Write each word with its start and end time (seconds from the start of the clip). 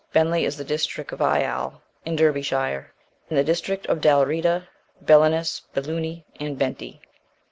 Benli 0.15 0.45
in 0.51 0.57
the 0.57 0.63
district 0.63 1.11
of 1.11 1.19
Ial 1.21 1.79
(in 2.05 2.15
Derbyshire); 2.15 2.91
in 3.29 3.35
the 3.35 3.43
district 3.43 3.85
of 3.85 4.01
Dalrieta; 4.01 4.67
Belinus; 5.05 5.61
Beluni; 5.75 6.23
and 6.39 6.57
Benty. 6.57 7.01